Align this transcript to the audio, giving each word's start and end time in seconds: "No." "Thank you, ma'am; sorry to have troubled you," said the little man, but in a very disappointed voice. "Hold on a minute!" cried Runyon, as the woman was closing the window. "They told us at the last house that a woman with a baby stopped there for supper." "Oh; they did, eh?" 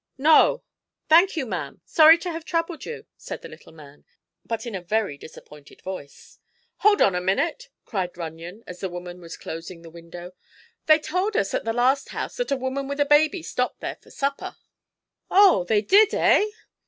"No." 0.17 0.63
"Thank 1.09 1.35
you, 1.37 1.45
ma'am; 1.45 1.79
sorry 1.85 2.17
to 2.17 2.31
have 2.31 2.43
troubled 2.43 2.85
you," 2.85 3.05
said 3.17 3.43
the 3.43 3.47
little 3.47 3.71
man, 3.71 4.03
but 4.43 4.65
in 4.65 4.73
a 4.73 4.81
very 4.81 5.15
disappointed 5.15 5.79
voice. 5.83 6.39
"Hold 6.77 7.03
on 7.03 7.13
a 7.13 7.21
minute!" 7.21 7.69
cried 7.85 8.17
Runyon, 8.17 8.63
as 8.65 8.79
the 8.79 8.89
woman 8.89 9.21
was 9.21 9.37
closing 9.37 9.83
the 9.83 9.91
window. 9.91 10.33
"They 10.87 10.97
told 10.97 11.37
us 11.37 11.53
at 11.53 11.65
the 11.65 11.71
last 11.73 12.09
house 12.09 12.37
that 12.37 12.49
a 12.51 12.55
woman 12.57 12.87
with 12.87 12.99
a 12.99 13.05
baby 13.05 13.43
stopped 13.43 13.79
there 13.81 13.99
for 14.01 14.09
supper." 14.09 14.55
"Oh; 15.29 15.65
they 15.65 15.83
did, 15.83 16.15
eh?" 16.15 16.45